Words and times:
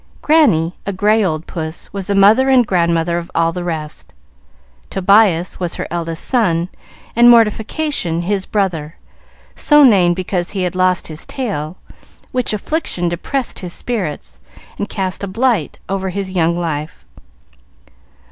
Granny, 0.23 0.73
a 0.87 0.91
gray 0.91 1.23
old 1.23 1.45
puss, 1.45 1.93
was 1.93 2.07
the 2.07 2.15
mother 2.15 2.49
and 2.49 2.65
grandmother 2.65 3.19
of 3.19 3.29
all 3.35 3.51
the 3.51 3.63
rest. 3.63 4.15
Tobias 4.89 5.59
was 5.59 5.75
her 5.75 5.87
eldest 5.91 6.25
son, 6.25 6.69
and 7.15 7.29
Mortification 7.29 8.23
his 8.23 8.47
brother, 8.47 8.95
so 9.53 9.83
named 9.83 10.15
because 10.15 10.49
he 10.49 10.63
had 10.63 10.73
lost 10.73 11.07
his 11.07 11.23
tail, 11.27 11.77
which 12.31 12.51
affliction 12.51 13.09
depressed 13.09 13.59
his 13.59 13.73
spirits 13.73 14.39
and 14.79 14.89
cast 14.89 15.23
a 15.23 15.27
blight 15.27 15.77
over 15.87 16.09
his 16.09 16.31
young 16.31 16.57
life. 16.57 17.05